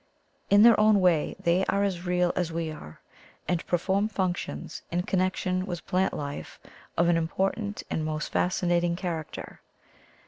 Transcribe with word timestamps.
In 0.49 0.63
their 0.63 0.79
own 0.79 0.99
way 0.99 1.35
they 1.39 1.63
are 1.65 1.83
as 1.83 2.07
real 2.07 2.33
as 2.35 2.51
we 2.51 2.71
are, 2.71 3.01
and 3.47 3.63
perform 3.67 4.07
functions 4.07 4.81
in 4.89 5.03
connection 5.03 5.67
with 5.67 5.85
plant 5.85 6.11
life 6.15 6.59
of 6.97 7.07
an 7.07 7.17
important 7.17 7.83
and 7.87 8.03
most 8.03 8.31
fascinating 8.31 8.95
charac 8.95 9.29
ter. 9.33 9.59